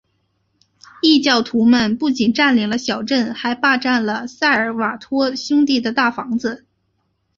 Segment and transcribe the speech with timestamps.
[1.03, 6.65] 异教徒们不仅占领了小镇还霸占了塞尔瓦托兄弟的大房子。